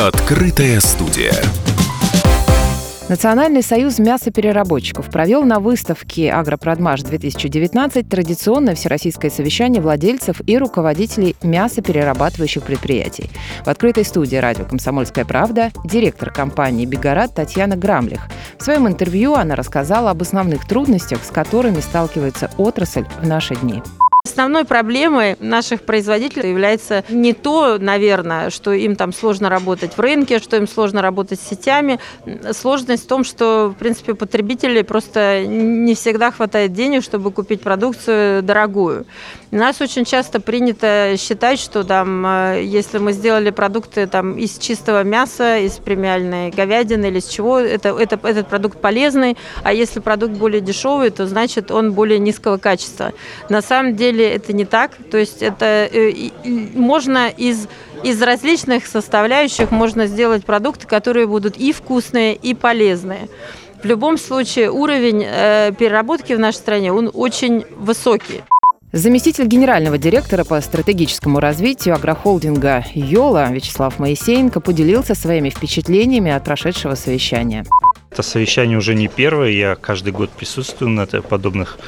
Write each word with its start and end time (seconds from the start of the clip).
Открытая 0.00 0.80
студия. 0.80 1.34
Национальный 3.10 3.62
союз 3.62 3.98
мясопереработчиков 3.98 5.10
провел 5.10 5.42
на 5.42 5.60
выставке 5.60 6.30
«Агропродмаш-2019» 6.30 8.08
традиционное 8.08 8.74
всероссийское 8.74 9.30
совещание 9.30 9.82
владельцев 9.82 10.40
и 10.46 10.56
руководителей 10.56 11.36
мясоперерабатывающих 11.42 12.62
предприятий. 12.62 13.28
В 13.62 13.68
открытой 13.68 14.06
студии 14.06 14.36
радио 14.36 14.64
«Комсомольская 14.64 15.26
правда» 15.26 15.70
директор 15.84 16.32
компании 16.32 16.86
«Бегарат» 16.86 17.34
Татьяна 17.34 17.76
Грамлих. 17.76 18.22
В 18.58 18.64
своем 18.64 18.88
интервью 18.88 19.34
она 19.34 19.54
рассказала 19.54 20.12
об 20.12 20.22
основных 20.22 20.66
трудностях, 20.66 21.22
с 21.22 21.28
которыми 21.28 21.80
сталкивается 21.80 22.50
отрасль 22.56 23.04
в 23.20 23.26
наши 23.26 23.54
дни. 23.54 23.82
Основной 24.40 24.64
проблемой 24.64 25.36
наших 25.38 25.82
производителей 25.82 26.48
является 26.48 27.04
не 27.10 27.34
то, 27.34 27.76
наверное, 27.78 28.48
что 28.48 28.72
им 28.72 28.96
там 28.96 29.12
сложно 29.12 29.50
работать 29.50 29.98
в 29.98 30.00
рынке, 30.00 30.38
что 30.38 30.56
им 30.56 30.66
сложно 30.66 31.02
работать 31.02 31.38
с 31.38 31.46
сетями. 31.46 32.00
Сложность 32.52 33.04
в 33.04 33.06
том, 33.06 33.22
что, 33.22 33.74
в 33.76 33.78
принципе, 33.78 34.14
потребителей 34.14 34.82
просто 34.82 35.44
не 35.44 35.94
всегда 35.94 36.30
хватает 36.30 36.72
денег, 36.72 37.04
чтобы 37.04 37.32
купить 37.32 37.60
продукцию 37.60 38.42
дорогую. 38.42 39.04
У 39.52 39.56
нас 39.56 39.80
очень 39.82 40.04
часто 40.04 40.40
принято 40.40 41.16
считать, 41.18 41.58
что 41.58 41.82
там, 41.82 42.24
э, 42.24 42.62
если 42.62 42.98
мы 42.98 43.12
сделали 43.12 43.50
продукты 43.50 44.06
там, 44.06 44.38
из 44.38 44.56
чистого 44.58 45.02
мяса, 45.02 45.58
из 45.58 45.72
премиальной 45.72 46.50
говядины 46.50 47.06
или 47.06 47.18
из 47.18 47.26
чего, 47.26 47.58
это, 47.58 47.88
это, 47.88 48.18
этот 48.22 48.46
продукт 48.46 48.80
полезный, 48.80 49.36
а 49.64 49.72
если 49.72 49.98
продукт 49.98 50.34
более 50.34 50.60
дешевый, 50.60 51.10
то 51.10 51.26
значит 51.26 51.72
он 51.72 51.92
более 51.92 52.20
низкого 52.20 52.58
качества. 52.58 53.12
На 53.48 53.60
самом 53.60 53.96
деле 53.96 54.29
это 54.30 54.52
не 54.52 54.64
так. 54.64 54.92
То 55.10 55.18
есть 55.18 55.42
это 55.42 55.88
э, 55.92 56.30
можно 56.74 57.28
из 57.28 57.68
из 58.02 58.22
различных 58.22 58.86
составляющих 58.86 59.70
можно 59.70 60.06
сделать 60.06 60.44
продукты, 60.44 60.86
которые 60.86 61.26
будут 61.26 61.58
и 61.58 61.72
вкусные, 61.72 62.34
и 62.34 62.54
полезные. 62.54 63.28
В 63.82 63.84
любом 63.84 64.18
случае 64.18 64.70
уровень 64.70 65.24
э, 65.26 65.72
переработки 65.78 66.32
в 66.32 66.38
нашей 66.38 66.56
стране 66.56 66.92
он 66.92 67.10
очень 67.12 67.64
высокий. 67.76 68.42
Заместитель 68.92 69.46
генерального 69.46 69.98
директора 69.98 70.44
по 70.44 70.60
стратегическому 70.60 71.38
развитию 71.38 71.94
агрохолдинга 71.94 72.84
«Йола» 72.92 73.52
Вячеслав 73.52 73.98
Моисеенко 73.98 74.60
поделился 74.60 75.14
своими 75.14 75.48
впечатлениями 75.50 76.32
от 76.32 76.44
прошедшего 76.44 76.96
совещания. 76.96 77.64
Это 78.20 78.28
совещание 78.28 78.76
уже 78.76 78.94
не 78.94 79.08
первое, 79.08 79.48
я 79.48 79.76
каждый 79.76 80.12
год 80.12 80.28
присутствую 80.28 80.90
на 80.90 81.06
подобных 81.06 81.78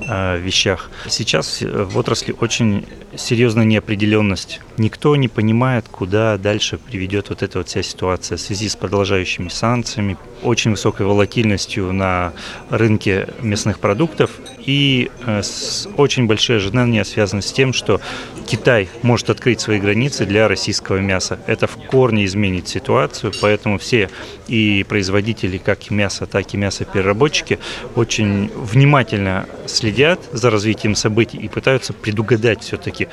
э, 0.00 0.36
вещах. 0.36 0.90
Сейчас 1.08 1.62
в 1.62 1.96
отрасли 1.96 2.34
очень 2.40 2.84
серьезная 3.14 3.64
неопределенность. 3.64 4.60
Никто 4.78 5.14
не 5.14 5.28
понимает, 5.28 5.84
куда 5.88 6.38
дальше 6.38 6.76
приведет 6.78 7.28
вот 7.28 7.44
эта 7.44 7.58
вот 7.58 7.68
вся 7.68 7.84
ситуация 7.84 8.36
в 8.36 8.40
связи 8.40 8.68
с 8.68 8.74
продолжающими 8.74 9.48
санкциями, 9.48 10.16
очень 10.42 10.72
высокой 10.72 11.06
волатильностью 11.06 11.92
на 11.92 12.32
рынке 12.68 13.28
мясных 13.40 13.78
продуктов 13.78 14.32
и 14.66 15.10
э, 15.24 15.42
с 15.42 15.88
очень 15.96 16.26
большое 16.26 16.58
ожидание 16.58 17.04
связано 17.04 17.40
с 17.40 17.52
тем, 17.52 17.72
что 17.72 18.00
Китай 18.46 18.88
может 19.02 19.30
открыть 19.30 19.60
свои 19.60 19.78
границы 19.78 20.26
для 20.26 20.48
российского 20.48 20.98
мяса. 20.98 21.38
Это 21.46 21.66
в 21.66 21.76
корне 21.76 22.24
изменит 22.24 22.68
ситуацию, 22.68 23.32
поэтому 23.40 23.78
все 23.78 24.10
и 24.48 24.84
производители 24.88 25.58
как 25.58 25.90
мяса, 25.90 26.26
так 26.26 26.52
и 26.52 26.56
мясопереработчики 26.56 27.58
очень 27.94 28.50
внимательно 28.54 29.46
следят 29.66 30.20
за 30.32 30.50
развитием 30.50 30.94
событий 30.94 31.38
и 31.38 31.48
пытаются 31.48 31.92
предугадать 31.92 32.62
все-таки, 32.62 33.08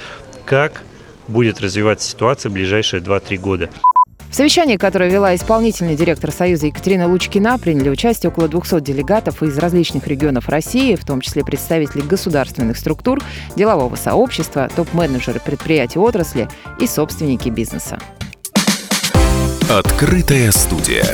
как 0.46 0.84
будет 1.28 1.62
развиваться 1.62 2.10
ситуация 2.10 2.50
в 2.50 2.54
ближайшие 2.54 3.02
2-3 3.02 3.38
года. 3.38 3.70
В 4.34 4.36
совещании, 4.36 4.78
которое 4.78 5.12
вела 5.12 5.36
исполнительный 5.36 5.96
директор 5.96 6.32
Союза 6.32 6.66
Екатерина 6.66 7.08
Лучкина, 7.08 7.60
приняли 7.60 7.90
участие 7.90 8.32
около 8.32 8.48
200 8.48 8.80
делегатов 8.80 9.44
из 9.44 9.56
различных 9.60 10.08
регионов 10.08 10.50
России, 10.50 10.96
в 10.96 11.06
том 11.06 11.22
числе 11.22 11.46
представители 11.46 12.02
государственных 12.02 12.78
структур, 12.78 13.22
делового 13.56 13.96
сообщества, 13.96 14.72
топ-менеджеры 14.76 15.40
предприятий 15.40 16.00
отрасли 16.00 16.50
и 16.80 16.88
собственники 16.88 17.50
бизнеса. 17.50 18.00
Открытая 19.70 20.50
студия. 20.50 21.06